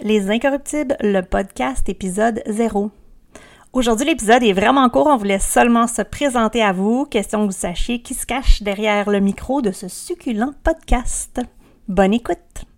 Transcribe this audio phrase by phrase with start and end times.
[0.00, 2.90] Les Incorruptibles, le podcast épisode 0.
[3.72, 5.06] Aujourd'hui, l'épisode est vraiment court.
[5.06, 9.10] On voulait seulement se présenter à vous, question que vous sachiez qui se cache derrière
[9.10, 11.40] le micro de ce succulent podcast.
[11.88, 12.71] Bonne écoute!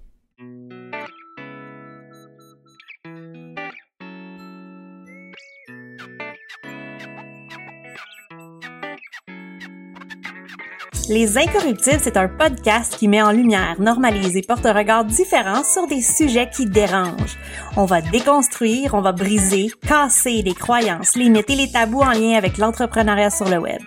[11.09, 15.63] Les Incorruptibles, c'est un podcast qui met en lumière, normalise et porte un regard différent
[15.63, 17.37] sur des sujets qui dérangent.
[17.77, 22.39] On va déconstruire, on va briser, casser les croyances, limites et les tabous en lien
[22.39, 23.81] avec l'entrepreneuriat sur le web.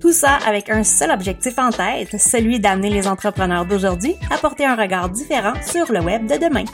[0.00, 4.64] Tout ça avec un seul objectif en tête, celui d'amener les entrepreneurs d'aujourd'hui à porter
[4.64, 6.64] un regard différent sur le web de demain.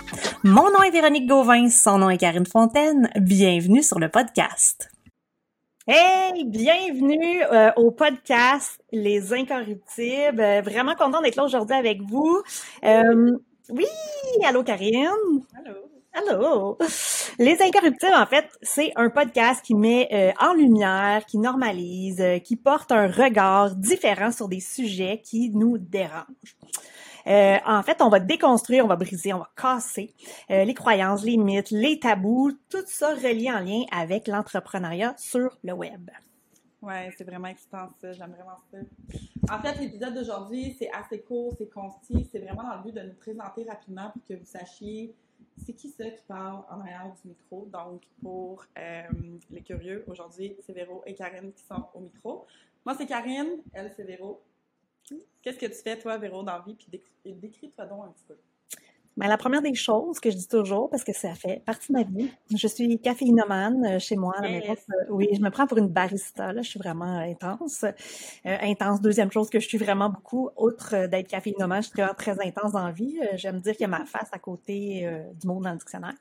[0.43, 3.11] Mon nom est Véronique Gauvin, son nom est Karine Fontaine.
[3.17, 4.91] Bienvenue sur le podcast.
[5.89, 10.41] Hey, bienvenue euh, au podcast Les Incorruptibles.
[10.41, 12.41] Euh, vraiment content d'être là aujourd'hui avec vous.
[12.85, 13.37] Euh,
[13.69, 13.87] oui,
[14.45, 15.09] allô Karine?
[15.59, 15.75] Allô?
[16.13, 16.79] Allô?
[17.41, 22.93] Les Incorruptibles, en fait, c'est un podcast qui met en lumière, qui normalise, qui porte
[22.93, 26.57] un regard différent sur des sujets qui nous dérangent.
[27.27, 30.15] Euh, en fait, on va déconstruire, on va briser, on va casser
[30.51, 35.57] euh, les croyances, les mythes, les tabous, tout ça relié en lien avec l'entrepreneuriat sur
[35.63, 36.11] le web.
[36.81, 38.79] Ouais, c'est vraiment excitant ça, j'aime vraiment ça.
[39.55, 43.03] En fait, l'épisode d'aujourd'hui, c'est assez court, c'est concis, c'est vraiment dans le but de
[43.03, 45.15] nous présenter rapidement pour que vous sachiez
[45.59, 47.69] c'est qui ça qui parle en arrière du micro.
[47.73, 49.03] Donc, pour euh,
[49.51, 52.47] les curieux, aujourd'hui, c'est Véro et Karine qui sont au micro.
[52.85, 54.43] Moi, c'est Karine, elle, c'est Véro.
[55.43, 56.75] Qu'est-ce que tu fais, toi, Véro, dans la vie?
[56.75, 56.89] Puis
[57.25, 58.37] décris-toi donc un petit peu.
[59.19, 61.99] Ben, la première des choses que je dis toujours, parce que ça fait partie de
[61.99, 64.35] ma vie, je suis caféinomane euh, chez moi.
[64.43, 64.75] Euh,
[65.11, 66.53] oui, je me prends pour une barista.
[66.53, 67.85] Là, je suis vraiment intense.
[67.85, 67.91] Euh,
[68.63, 69.03] intense.
[69.03, 72.73] Deuxième chose que je suis vraiment beaucoup, outre d'être caféinomane, je suis vraiment très intense
[72.73, 73.19] dans la vie.
[73.35, 75.07] J'aime dire qu'il y a ma face à côté
[75.39, 76.15] du mot dans le dictionnaire.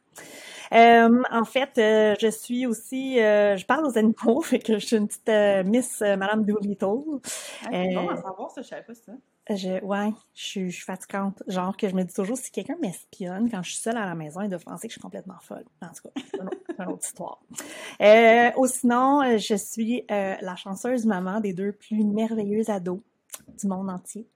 [0.71, 5.65] en fait, je suis aussi, je parle aux animaux, fait que je suis une petite
[5.65, 7.21] Miss Madame Doolittle.
[7.63, 9.13] Ah, c'est bon à savoir ça, je savais pas ça.
[9.49, 11.41] Je, ouais, je suis, fatigante.
[11.47, 14.15] Genre que je me dis toujours, si quelqu'un m'espionne quand je suis seule à la
[14.15, 15.65] maison, il doit penser que je suis complètement folle.
[15.81, 16.39] En tout cas, c'est
[16.79, 17.41] une, autre histoire.
[18.01, 22.99] Euh, ou sinon, je suis euh, la chanceuse maman des deux plus merveilleux ados
[23.59, 24.27] du monde entier.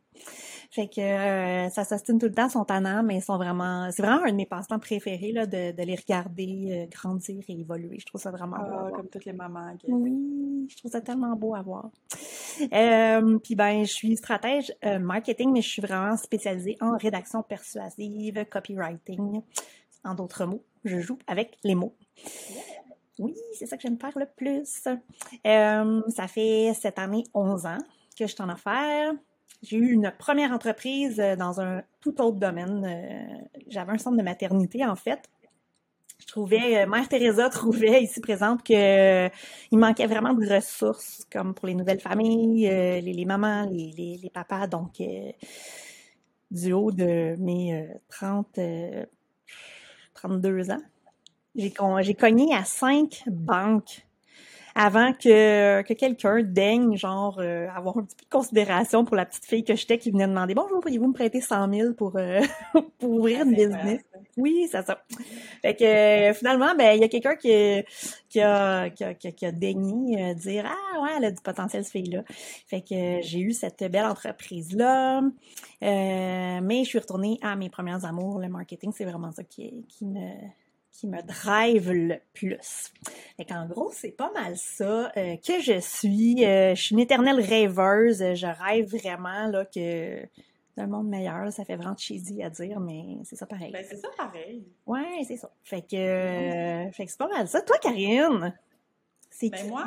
[0.72, 3.90] Fait que euh, ça s'astine tout le temps, sont tannants, mais ils sont vraiment.
[3.92, 7.60] C'est vraiment un de mes passe-temps préférés là, de, de les regarder euh, grandir et
[7.60, 7.98] évoluer.
[8.00, 8.96] Je trouve ça vraiment ah, beau.
[8.96, 9.74] Comme toutes les mamans.
[9.88, 11.90] Oui, je trouve ça tellement beau à voir.
[12.74, 17.44] Euh, Puis ben, je suis stratège euh, marketing, mais je suis vraiment spécialisée en rédaction
[17.44, 19.42] persuasive, copywriting.
[20.04, 21.96] En d'autres mots, je joue avec les mots.
[23.18, 24.66] Oui, c'est ça que j'aime faire le plus.
[24.66, 27.78] ça fait cette année 11 ans
[28.18, 29.14] que je suis en affaires.
[29.64, 32.86] J'ai eu une première entreprise euh, dans un tout autre domaine.
[32.86, 35.20] Euh, j'avais un centre de maternité, en fait.
[36.20, 39.28] Je trouvais, euh, Mère Teresa trouvait ici présente que
[39.72, 42.68] il manquait vraiment de ressources, comme pour les nouvelles familles,
[43.02, 44.68] les, mamans, les, les, papas.
[44.68, 45.02] Donc,
[46.52, 48.60] du haut de mes 30,
[50.14, 50.82] 32 ans,
[51.56, 54.06] j'ai cogné à cinq banques
[54.78, 59.26] avant que, que quelqu'un daigne, genre, euh, avoir un petit peu de considération pour la
[59.26, 62.42] petite fille que j'étais qui venait demander «Bonjour, pourriez-vous me prêter 100 000 pour, euh,
[63.00, 64.02] pour ouvrir une business?»
[64.38, 65.02] Oui, c'est ça.
[65.62, 67.84] Fait que euh, finalement, ben il y a quelqu'un qui,
[68.28, 71.94] qui, a, qui, a, qui a daigné dire «Ah ouais, elle a du potentiel, cette
[71.94, 72.24] fille-là.»
[72.68, 75.22] Fait que j'ai eu cette belle entreprise-là.
[75.82, 78.40] mais je suis retournée à mes premiers amours.
[78.40, 80.32] Le marketing, c'est vraiment ça qui, qui me
[80.96, 82.94] qui me drive le plus.
[83.36, 86.46] Fait en gros, c'est pas mal ça euh, que je suis.
[86.46, 88.20] Euh, je suis une éternelle rêveuse.
[88.34, 90.26] Je rêve vraiment là que
[90.78, 91.52] d'un monde meilleur.
[91.52, 93.72] ça fait vraiment cheesy à dire, mais c'est ça pareil.
[93.74, 94.66] Ben, c'est ça pareil.
[94.86, 95.52] Ouais, c'est ça.
[95.64, 97.62] Fait que, euh, fait que c'est pas mal ça.
[97.62, 98.58] Toi, Karine,
[99.30, 99.86] c'est Ben moi,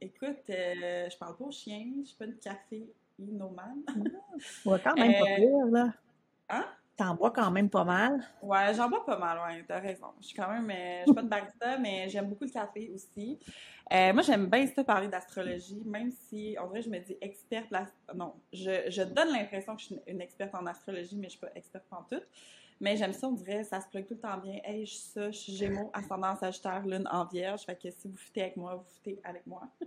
[0.00, 3.82] écoute, je parle pas aux chiens, je suis pas une café inomane.
[4.64, 5.92] ouais, quand même pas pire, là.
[6.48, 6.64] Hein?
[7.00, 8.22] T'en bois quand même pas mal.
[8.42, 10.08] Ouais, j'en bois pas mal, ouais, t'as raison.
[10.20, 12.90] Je suis quand même, euh, je suis pas de barista, mais j'aime beaucoup le café
[12.94, 13.38] aussi.
[13.90, 17.72] Euh, moi, j'aime bien ça parler d'astrologie, même si, en vrai, je me dis experte.
[18.14, 21.40] Non, je, je donne l'impression que je suis une experte en astrologie, mais je suis
[21.40, 22.20] pas experte en tout.
[22.80, 24.60] Mais j'aime ça, on dirait, ça se plug tout le temps bien.
[24.62, 27.62] Hey, je suis ça, je suis Gémeaux, ascendant Sagittaire, Lune en Vierge.
[27.62, 29.62] Fait que si vous foutez avec moi, vous foutez avec moi.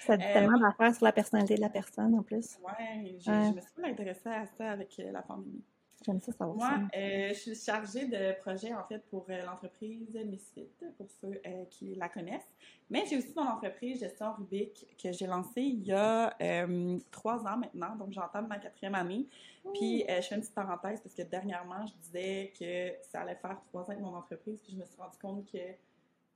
[0.00, 2.58] Ça dit tellement euh, d'affaires sur la personnalité de la personne, en plus.
[2.62, 5.62] Ouais, je me suis pas intéressée à ça avec la pandémie.
[6.02, 6.98] J'aime ça savoir Moi, ça.
[6.98, 11.64] euh, je suis chargée de projet, en fait, pour euh, l'entreprise Misfit, pour ceux euh,
[11.70, 12.48] qui la connaissent.
[12.88, 17.46] Mais j'ai aussi mon entreprise Gestion Rubik que j'ai lancée il y a euh, trois
[17.46, 19.26] ans maintenant, donc j'entame ma quatrième année.
[19.74, 23.60] Puis je fais une petite parenthèse parce que dernièrement, je disais que ça allait faire
[23.68, 25.58] trois ans avec mon entreprise, puis je me suis rendu compte que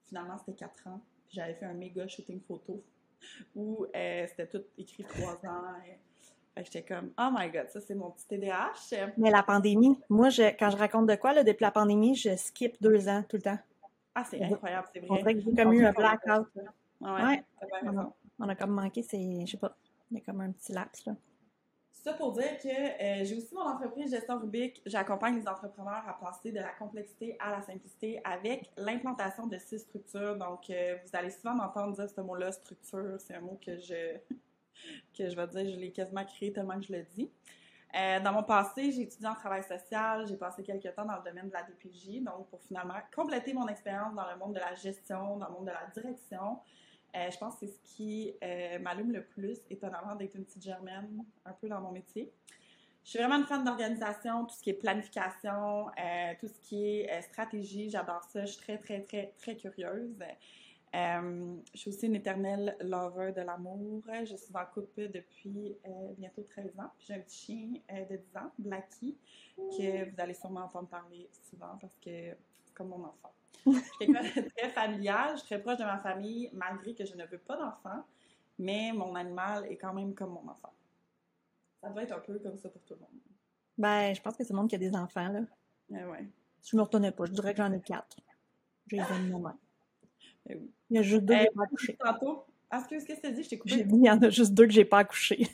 [0.06, 1.00] finalement c'était quatre ans.
[1.26, 2.84] Puis j'avais fait un méga shooting photo
[3.56, 5.74] où c'était tout écrit trois ans.
[5.88, 5.96] Et,
[6.62, 9.12] j'étais comme, oh my god, ça c'est mon petit TDAH.
[9.16, 12.36] Mais la pandémie, moi, je, quand je raconte de quoi, là, depuis la pandémie, je
[12.36, 13.58] skip deux ans tout le temps.
[14.14, 15.08] Ah, c'est incroyable, c'est vrai.
[15.10, 16.46] On dirait que j'ai comme eu un blackout.
[16.54, 16.64] là.
[17.00, 17.44] Ouais.
[18.38, 19.76] On a comme manqué, c'est, je sais pas,
[20.10, 21.14] il y a comme un petit laps, là.
[22.04, 24.82] Ça pour dire que euh, j'ai aussi mon entreprise Gestion Rubik.
[24.84, 29.78] J'accompagne les entrepreneurs à passer de la complexité à la simplicité avec l'implantation de six
[29.78, 30.36] structures.
[30.36, 33.16] Donc, euh, vous allez souvent m'entendre dire ce mot-là, structure.
[33.20, 34.18] C'est un mot que je,
[35.16, 37.30] que je vais dire, je l'ai quasiment créé tellement que je le dis.
[37.96, 41.22] Euh, dans mon passé, j'ai étudié en travail social, j'ai passé quelques temps dans le
[41.22, 44.74] domaine de la DPJ, donc pour finalement compléter mon expérience dans le monde de la
[44.74, 46.58] gestion, dans le monde de la direction.
[47.14, 50.64] Euh, je pense que c'est ce qui euh, m'allume le plus, étonnamment, d'être une petite
[50.64, 52.32] germaine un peu dans mon métier.
[53.04, 55.86] Je suis vraiment une fan d'organisation, tout ce qui est planification,
[56.40, 58.46] tout ce qui est stratégie, j'adore ça.
[58.46, 60.16] Je suis très, très, très, très curieuse.
[60.94, 64.02] Euh, je suis aussi une éternelle lover de l'amour.
[64.24, 66.90] Je suis en couple depuis euh, bientôt 13 ans.
[67.00, 69.18] J'ai un petit chien euh, de 10 ans, Blackie,
[69.56, 73.32] que vous allez sûrement entendre parler souvent parce que c'est comme mon enfant.
[73.66, 77.24] Je suis très familial, je suis très proche de ma famille, malgré que je ne
[77.24, 78.04] veux pas d'enfant,
[78.58, 80.72] mais mon animal est quand même comme mon enfant.
[81.80, 83.20] Ça doit être un peu comme ça pour tout le monde.
[83.78, 85.40] Ben, je pense que c'est le monde qui a des enfants, là.
[85.92, 86.28] Euh, ouais.
[86.62, 88.18] Je me retournais pas, je dirais que j'en ai quatre.
[88.88, 89.56] J'ai les moi-même.
[90.46, 90.70] Ben oui.
[90.94, 91.96] Il y a juste deux Euh, que j'ai pas accouché.
[91.96, 93.42] Tantôt, ah, qu'est-ce que tu as dit?
[93.42, 93.84] Je t'ai J'ai coupé.
[93.84, 95.48] dit, il y en a juste deux que j'ai pas accouché.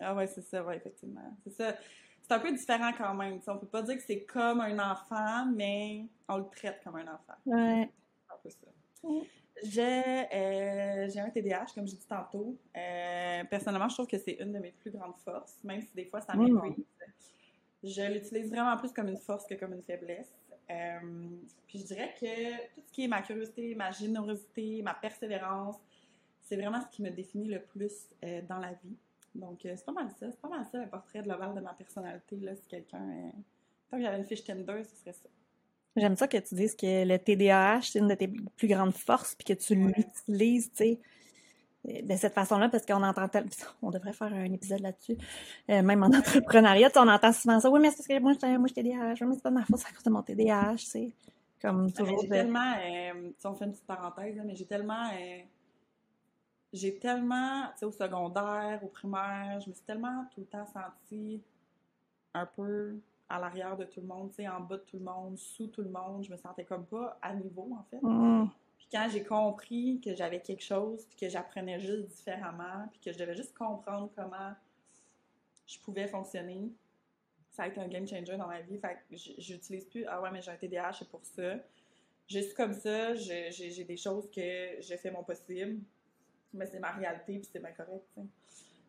[0.00, 1.20] Ah ouais, c'est ça, ouais, effectivement.
[1.44, 1.76] C'est ça.
[2.22, 3.40] C'est un peu différent quand même.
[3.40, 6.96] sais, on peut pas dire que c'est comme un enfant, mais on le traite comme
[6.96, 7.34] un enfant.
[7.46, 7.88] Ouais.
[8.26, 9.26] C'est un peu ça.
[9.64, 12.56] J'ai euh, j'ai un TDAH, comme j'ai dit tantôt.
[12.76, 16.06] Euh, personnellement, je trouve que c'est une de mes plus grandes forces, même si des
[16.06, 16.52] fois ça Mm.
[16.62, 16.84] m'épuise.
[17.84, 20.32] Je l'utilise vraiment plus comme une force que comme une faiblesse.
[20.72, 21.28] Euh,
[21.66, 25.76] puis je dirais que tout ce qui est ma curiosité, ma générosité, ma persévérance,
[26.40, 28.96] c'est vraiment ce qui me définit le plus euh, dans la vie.
[29.34, 30.30] Donc, euh, c'est pas mal ça.
[30.30, 32.36] C'est pas mal ça, un portrait global de ma personnalité.
[32.36, 33.32] Là, si quelqu'un.
[33.90, 35.28] Tant que j'avais une fiche Tinder, ce serait ça.
[35.96, 39.34] J'aime ça que tu dises que le TDAH, c'est une de tes plus grandes forces,
[39.34, 39.92] puis que tu Ouais.
[39.96, 41.00] l'utilises, tu sais,
[41.84, 43.48] de cette façon-là, parce qu'on entend tel-
[43.82, 45.16] On devrait faire un épisode là-dessus.
[45.70, 47.70] Euh, même en entrepreneuriat, on entend souvent ça.
[47.70, 49.14] Oui, mais c'est parce que moi, je moi, TDAH.
[49.20, 51.12] Oui, mais c'est pas de ma faute, c'est à cause de mon TDAH, sais.
[51.60, 52.20] Comme mais toujours.
[52.22, 52.74] J'ai de- tellement.
[52.84, 55.04] euh, tu sais, on fait une petite parenthèse, là, mais j'ai tellement.
[55.12, 55.38] euh,
[56.72, 57.64] j'ai tellement.
[57.72, 61.42] Tu sais, au secondaire, au primaire, je me suis tellement tout le temps sentie
[62.34, 62.96] un peu
[63.28, 65.66] à l'arrière de tout le monde, tu sais, en bas de tout le monde, sous
[65.68, 66.24] tout le monde.
[66.24, 68.00] Je me sentais comme pas à niveau, en fait.
[68.02, 68.48] Mm.
[68.82, 73.12] Puis quand j'ai compris que j'avais quelque chose, puis que j'apprenais juste différemment, puis que
[73.12, 74.52] je devais juste comprendre comment
[75.68, 76.72] je pouvais fonctionner,
[77.52, 78.76] ça a été un game changer dans ma vie.
[78.78, 81.58] Fait que j'utilise plus «Ah ouais, mais j'ai un TDAH, c'est pour ça.»
[82.26, 85.78] suis comme ça, j'ai j'ai des choses que je fais mon possible,
[86.52, 88.26] mais c'est ma réalité, puis c'est bien correct, tu sais.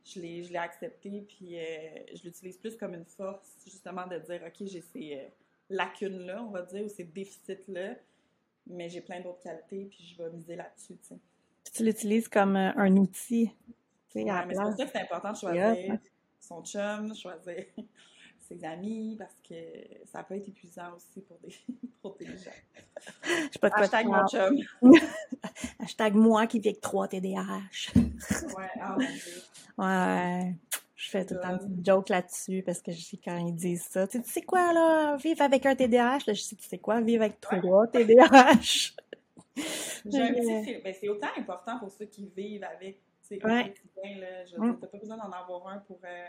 [0.05, 4.17] Je l'ai je l'ai accepté, puis euh, je l'utilise plus comme une force, justement, de
[4.17, 5.27] dire «Ok, j'ai ces euh,
[5.69, 7.95] lacunes-là, on va dire, ou ces déficits-là,
[8.67, 11.19] mais j'ai plein d'autres qualités, puis je vais miser là-dessus, tu sais.
[11.63, 13.51] Puis tu l'utilises comme euh, un outil,
[14.09, 15.99] tu sais, à Ouais, la mais c'est pour ça que c'est important de choisir hein.
[16.39, 17.65] son chum, choisir
[18.39, 19.55] ses amis, parce que
[20.05, 21.53] ça peut être épuisant aussi pour des,
[22.01, 22.51] pour des gens.
[23.25, 24.57] Je sais pas de quoi Hashtag mon chum.
[25.79, 27.93] Hashtag moi qui vis avec trois TDAH.
[27.95, 29.41] Ouais, mon dieu.
[29.77, 30.55] Ouais.
[31.13, 33.83] Je fais tout le temps une joke là-dessus parce que je sais quand ils disent
[33.83, 34.07] ça.
[34.07, 36.19] Tu sais, quoi, là, vivre avec un TDAH?
[36.25, 38.93] Là, je sais, tu sais quoi, vivre avec trois TDAH?
[39.55, 43.39] Fil- ben, c'est autant important pour ceux qui vivent avec, Ouais.
[43.39, 44.45] là.
[44.45, 44.79] Je Mm.
[44.79, 46.25] t'as pas besoin d'en avoir un pour, euh,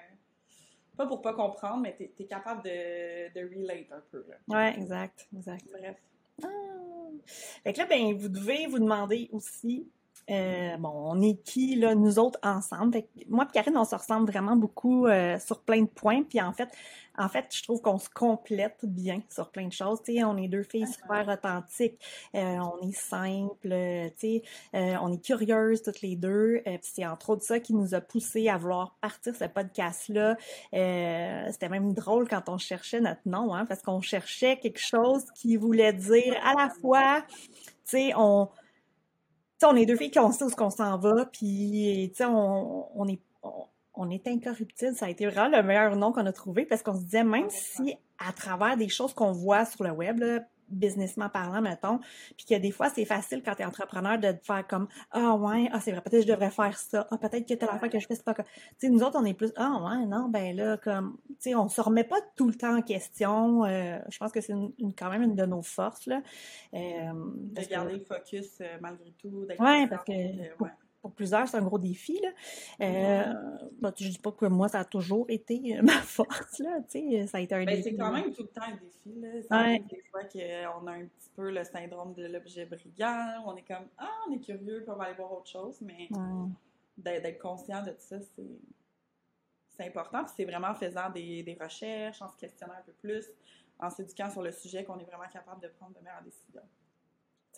[0.99, 4.37] pas pour pas comprendre, mais t'es es capable de, de relate un peu, là.
[4.49, 5.64] Ouais, exact, exact.
[5.73, 5.97] Bref.
[6.43, 6.49] Ah.
[7.62, 9.88] Fait que là, ben, vous devez vous demander aussi,
[10.31, 12.93] euh, bon, on est qui, là, nous autres, ensemble?
[12.93, 16.23] Fait que moi et Karine, on se ressemble vraiment beaucoup euh, sur plein de points.
[16.23, 16.69] Puis en fait,
[17.16, 20.00] en fait, je trouve qu'on se complète bien sur plein de choses.
[20.04, 22.00] Tu sais, on est deux filles super authentiques.
[22.35, 24.43] euh, on est simples, euh, tu sais,
[24.75, 26.57] euh, on est curieuses toutes les deux.
[26.66, 30.37] euh, puis c'est entre autres ça qui nous a poussé à vouloir partir ce podcast-là.
[30.75, 35.25] Euh, C'était même drôle quand on cherchait notre nom, hein, parce qu'on cherchait quelque chose
[35.37, 37.49] qui voulait dire à la fois, tu
[37.85, 38.49] sais, on,
[39.61, 42.17] sais, on est deux filles qui on sait où ce qu'on s'en va, puis tu
[42.17, 44.95] sais, on, on est, on, on est incorruptible.
[44.95, 47.49] Ça a été vraiment le meilleur nom qu'on a trouvé parce qu'on se disait, même
[47.51, 51.99] si à travers des choses qu'on voit sur le web, là, businessment parlant, mettons,
[52.37, 55.35] puis que des fois, c'est facile quand tu es entrepreneur de te faire comme Ah
[55.35, 57.90] ouais, ah c'est vrai, peut-être que je devrais faire ça, ah peut-être que telle affaire
[57.90, 58.44] que je fais, c'est pas comme.
[58.44, 61.54] Tu sais, nous autres, on est plus Ah ouais, non, ben là, comme, tu sais,
[61.54, 63.64] on se remet pas tout le temps en question.
[63.64, 66.23] Euh, je pense que c'est une, quand même une de nos forces, là.
[66.75, 66.78] Euh,
[67.14, 69.47] de garder le focus euh, malgré tout.
[69.59, 70.12] Ouais, parce que.
[70.12, 70.71] ouais
[71.05, 72.19] pour plusieurs, c'est un gros défi.
[72.23, 72.31] Là.
[72.81, 73.35] Euh,
[73.79, 76.61] bah, je dis pas que moi, ça a toujours été euh, ma force.
[76.61, 76.79] Là,
[77.27, 77.83] ça a été un ben, défi.
[77.83, 79.21] C'est quand même tout le temps un défi.
[79.21, 79.43] Là.
[79.43, 83.45] Ça des fois qu'on a un petit peu le syndrome de l'objet brillant.
[83.45, 85.79] On est comme Ah, on est curieux, puis on va aller voir autre chose.
[85.83, 86.09] Mais
[86.97, 88.17] d'être conscient de ça,
[89.77, 90.25] c'est important.
[90.35, 93.27] C'est vraiment en faisant des, des, recherches, en se questionnant un peu plus,
[93.79, 96.63] en s'éduquant sur le sujet qu'on est vraiment capable de prendre de meilleures décisions.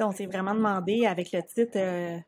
[0.00, 2.18] on s'est vraiment demandé avec le titre euh,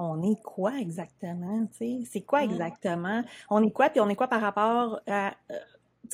[0.00, 3.22] on est quoi exactement, C'est quoi exactement?
[3.50, 5.54] On est quoi, puis on est quoi par rapport à, euh,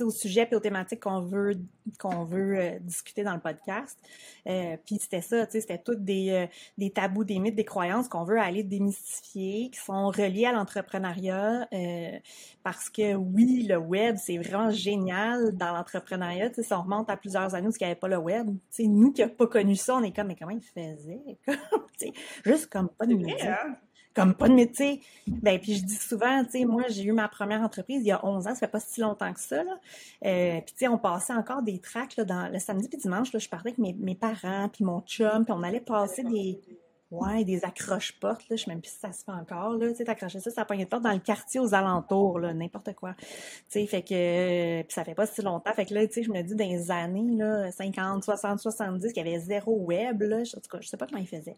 [0.01, 1.57] au sujet et aux thématiques qu'on veut
[1.99, 3.99] qu'on veut euh, discuter dans le podcast.
[4.47, 8.25] Euh, puis c'était ça, c'était toutes des, euh, des tabous, des mythes, des croyances qu'on
[8.25, 11.69] veut aller démystifier, qui sont reliés à l'entrepreneuriat.
[12.63, 16.51] parce que oui, le web, c'est vraiment génial dans l'entrepreneuriat.
[16.53, 18.49] Si on remonte à plusieurs années où il n'y avait pas le web,
[18.81, 21.39] nous qui n'avons pas connu ça, on est comme, mais comment ils faisaient?
[22.45, 23.47] juste comme pas de musique
[24.17, 25.03] comme pas de métier.
[25.27, 28.13] Ben, puis je dis souvent, tu sais, moi, j'ai eu ma première entreprise il y
[28.13, 29.79] a 11 ans, ça fait pas si longtemps que ça, là.
[30.25, 31.81] Euh, puis, tu sais, on passait encore des
[32.27, 35.45] dans le samedi puis dimanche, là, je parlais avec mes, mes parents, puis mon chum,
[35.45, 36.59] puis on allait passer des
[37.13, 39.95] Ouais, des accroches-portes, là, je sais même plus si ça se fait encore, là, tu
[39.95, 43.15] sais, t'accrochais ça, ça poignée de porte dans le quartier aux alentours, là, n'importe quoi.
[43.21, 43.27] Tu
[43.69, 46.33] sais, fait que, puis ça fait pas si longtemps, fait que là, tu sais, je
[46.33, 50.39] me dis, dans les années, là, 50, 60, 70, qu'il y avait zéro web, là,
[50.39, 51.55] en tout cas, je sais pas comment ils faisaient.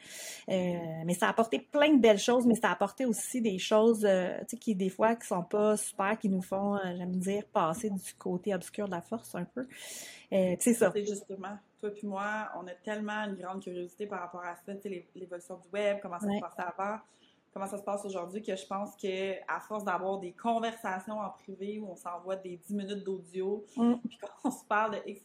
[0.50, 3.58] Euh, mais ça a apporté plein de belles choses, mais ça a apporté aussi des
[3.58, 6.94] choses, euh, tu sais, qui, des fois, qui sont pas super, qui nous font, euh,
[6.94, 9.66] j'aime dire, passer du côté obscur de la force, un peu.
[10.32, 10.92] Euh, c'est ça.
[10.94, 14.72] C'est justement toi puis moi, on a tellement une grande curiosité par rapport à ça,
[15.14, 16.98] l'évolution du web, comment ça se passait avant,
[17.52, 21.30] comment ça se passe aujourd'hui, que je pense que à force d'avoir des conversations en
[21.30, 23.94] privé où on s'envoie des 10 minutes d'audio, mm.
[24.08, 25.22] puis quand on se parle de X,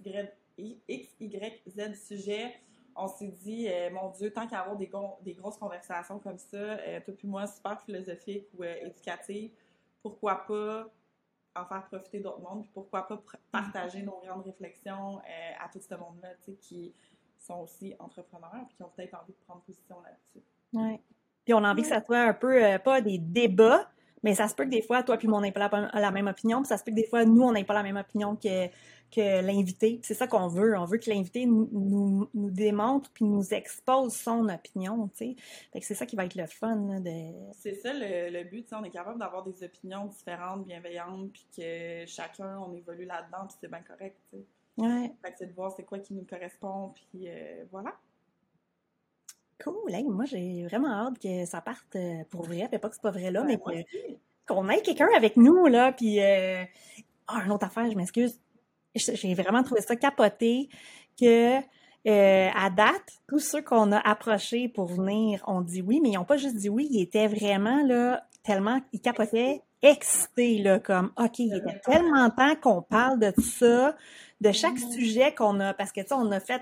[0.58, 2.54] Y, X, Y, Z sujet,
[2.96, 4.92] on s'est dit, euh, mon Dieu, tant qu'à avoir des,
[5.22, 9.52] des, grosses conversations comme ça, euh, toi puis moi, super philosophiques ou euh, éducatives,
[10.02, 10.88] pourquoi pas
[11.56, 15.80] en faire profiter d'autres mondes, puis pourquoi pas partager nos grandes réflexions euh, à tout
[15.80, 16.94] ce monde-là, tu sais, qui
[17.38, 20.46] sont aussi entrepreneurs, puis qui ont peut-être envie de prendre position là-dessus.
[20.74, 21.00] Oui.
[21.44, 23.90] Puis on a envie que ça soit un peu, euh, pas des débats,
[24.24, 26.28] mais ça se peut que des fois, toi puis moi, on n'ait pas la, même
[26.28, 28.36] opinion, puis ça se peut que des fois, nous, on n'ait pas la même opinion
[28.36, 28.68] que,
[29.14, 30.00] que l'invité.
[30.04, 30.78] C'est ça qu'on veut.
[30.78, 36.06] On veut que l'invité nous, nous, nous, démontre puis nous expose son opinion, c'est ça
[36.06, 37.52] qui va être le fun, de...
[37.54, 42.06] C'est ça le, le but, on est capable d'avoir des opinions différentes, bienveillantes, puis que
[42.08, 44.18] chacun, on évolue là-dedans, puis c'est bien correct.
[44.78, 45.12] Ouais.
[45.22, 47.94] Fait que c'est de voir c'est quoi qui nous correspond, puis euh, voilà.
[49.64, 53.02] Cool, moi j'ai vraiment hâte que ça parte euh, pour vrai, puis pas que c'est
[53.02, 53.60] pas vrai là, mais
[54.48, 56.22] qu'on ait quelqu'un avec nous, là, puis...
[56.22, 56.64] Euh...
[57.26, 58.43] Ah, une autre affaire, je m'excuse
[58.96, 60.70] j'ai vraiment trouvé ça capoté
[61.20, 61.58] que
[62.06, 66.16] euh, à date, tous ceux qu'on a approchés pour venir ont dit oui, mais ils
[66.16, 71.12] n'ont pas juste dit oui, ils étaient vraiment là tellement ils capotaient excités là comme
[71.18, 73.96] OK, il était tellement temps qu'on parle de ça,
[74.42, 76.62] de chaque sujet qu'on a parce que tu sais on a fait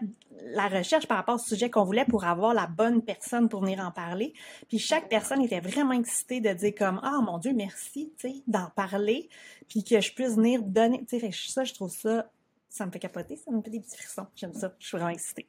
[0.53, 3.79] la recherche par rapport au sujet qu'on voulait pour avoir la bonne personne pour venir
[3.79, 4.33] en parler.
[4.67, 8.35] Puis chaque personne était vraiment excitée de dire comme ah mon dieu, merci, tu sais,
[8.47, 9.29] d'en parler
[9.69, 11.05] puis que je puisse venir donner.
[11.05, 12.29] Tu sais, ça, je trouve ça,
[12.69, 14.27] ça me fait capoter, ça me fait des petits frissons.
[14.35, 15.47] J'aime ça, je suis vraiment excitée.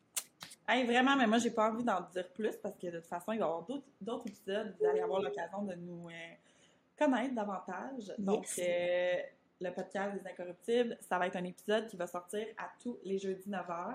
[0.69, 3.33] Hey, vraiment, mais moi, j'ai pas envie d'en dire plus parce que de toute façon,
[3.33, 3.67] il va y avoir
[4.00, 4.75] d'autres épisodes.
[4.79, 6.12] Vous allez avoir l'occasion de nous euh,
[7.07, 8.13] connaître davantage.
[8.19, 9.17] Donc, euh,
[9.61, 13.19] le podcast des Incorruptibles, ça va être un épisode qui va sortir à tous les
[13.19, 13.95] jeudis 9h.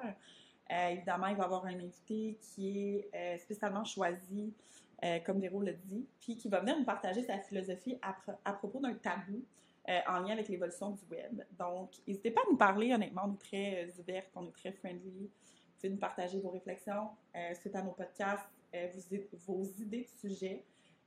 [0.70, 4.54] Euh, évidemment, il va y avoir un invité qui est spécialement choisi,
[5.26, 8.80] comme Véro le dit, puis qui va venir nous partager sa philosophie à, à propos
[8.80, 9.44] d'un tabou
[9.90, 11.44] euh, en lien avec l'évolution du web.
[11.58, 14.74] Donc, n'hésitez pas à nous parler, honnêtement, on est très euh, ouvertes, on est très
[14.74, 15.22] friendly.
[15.22, 18.50] Vous pouvez nous partager vos réflexions euh, suite à nos podcasts,
[19.48, 20.66] vos, idées de sujets.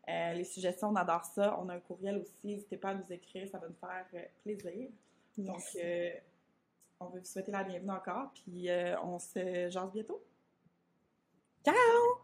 [0.09, 1.59] Les suggestions, on adore ça.
[1.61, 4.07] On a un courriel aussi, n'hésitez pas à nous écrire, ça va nous faire
[4.43, 4.89] plaisir.
[5.39, 5.63] Donc,
[7.01, 8.69] on veut vous souhaiter la bienvenue encore, puis
[9.03, 10.23] on se jase bientôt.
[11.65, 12.20] Ciao!